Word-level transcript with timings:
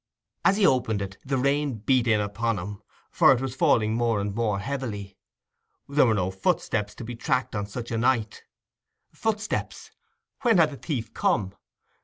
As 0.43 0.57
he 0.57 0.65
opened 0.65 0.99
it 1.03 1.19
the 1.23 1.37
rain 1.37 1.75
beat 1.75 2.07
in 2.07 2.19
upon 2.19 2.57
him, 2.57 2.81
for 3.11 3.31
it 3.31 3.39
was 3.39 3.53
falling 3.53 3.93
more 3.93 4.19
and 4.19 4.33
more 4.33 4.57
heavily. 4.57 5.15
There 5.87 6.07
were 6.07 6.15
no 6.15 6.31
footsteps 6.31 6.95
to 6.95 7.03
be 7.03 7.15
tracked 7.15 7.55
on 7.55 7.67
such 7.67 7.91
a 7.91 7.99
night—footsteps? 7.99 9.91
When 10.41 10.57
had 10.57 10.71
the 10.71 10.77
thief 10.77 11.13
come? 11.13 11.53